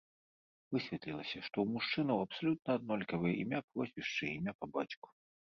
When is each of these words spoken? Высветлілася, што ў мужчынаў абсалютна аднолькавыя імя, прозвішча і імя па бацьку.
Высветлілася, 0.75 1.37
што 1.49 1.57
ў 1.65 1.67
мужчынаў 1.75 2.17
абсалютна 2.25 2.69
аднолькавыя 2.79 3.33
імя, 3.43 3.59
прозвішча 3.75 4.23
і 4.31 4.35
імя 4.39 4.53
па 4.61 4.65
бацьку. 4.75 5.07